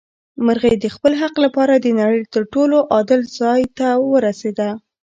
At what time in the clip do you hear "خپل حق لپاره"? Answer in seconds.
0.95-1.73